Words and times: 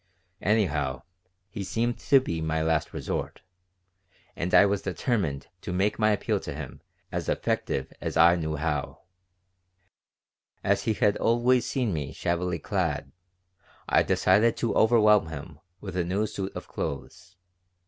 Anyhow, 0.41 1.03
he 1.47 1.63
seemed 1.63 1.99
to 1.99 2.19
be 2.19 2.41
my 2.41 2.63
last 2.63 2.91
resort, 2.91 3.43
and 4.35 4.51
I 4.51 4.65
was 4.65 4.81
determined 4.81 5.45
to 5.61 5.71
make 5.71 5.99
my 5.99 6.09
appeal 6.09 6.39
to 6.39 6.55
him 6.55 6.81
as 7.11 7.29
effective 7.29 7.93
as 8.01 8.17
I 8.17 8.33
knew 8.35 8.55
how 8.55 9.01
As 10.63 10.85
he 10.85 10.93
had 10.93 11.17
always 11.17 11.67
seen 11.67 11.93
me 11.93 12.13
shabbily 12.13 12.57
clad, 12.57 13.11
I 13.87 14.01
decided 14.01 14.57
to 14.57 14.73
overwhelm 14.75 15.27
him 15.27 15.59
with 15.81 15.95
a 15.95 16.03
new 16.03 16.25
suit 16.25 16.53
of 16.55 16.67
clothes. 16.67 17.35